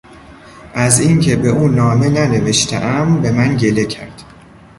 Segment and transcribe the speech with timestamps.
[0.73, 4.23] از اینکه به او نامه ننوشتهام به من گله کرد.